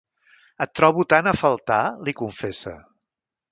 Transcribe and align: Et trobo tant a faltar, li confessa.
Et 0.65 0.73
trobo 0.79 1.05
tant 1.15 1.29
a 1.31 1.35
faltar, 1.43 1.79
li 2.09 2.17
confessa. 2.25 2.77